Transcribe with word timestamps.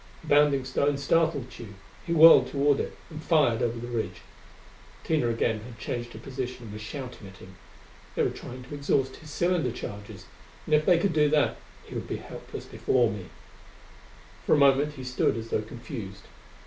The 0.21 0.29
bounding 0.29 0.65
stone 0.65 0.97
startled 0.97 1.51
Tugh; 1.51 1.75
he 2.07 2.11
whirled 2.11 2.47
toward 2.47 2.79
it 2.79 2.97
and 3.11 3.21
fired 3.21 3.61
over 3.61 3.77
the 3.77 3.85
ridge. 3.85 4.21
Tina 5.03 5.27
again 5.27 5.59
had 5.61 5.77
changed 5.77 6.13
her 6.13 6.17
position 6.19 6.63
and 6.63 6.73
was 6.73 6.81
shouting 6.81 7.27
at 7.27 7.37
him. 7.37 7.55
They 8.15 8.23
were 8.23 8.31
trying 8.31 8.63
to 8.63 8.73
exhaust 8.73 9.17
his 9.17 9.29
cylinder 9.29 9.71
charges; 9.71 10.25
and 10.65 10.73
if 10.73 10.87
they 10.87 10.97
could 10.97 11.13
do 11.13 11.29
that 11.29 11.57
he 11.85 11.93
would 11.93 12.07
be 12.07 12.17
helpless 12.17 12.65
before 12.65 13.11
me. 13.11 13.27
For 14.47 14.55
a 14.55 14.57
moment 14.57 14.93
he 14.93 15.03
stood 15.03 15.37
as 15.37 15.49
though 15.49 15.61
confused. 15.61 16.23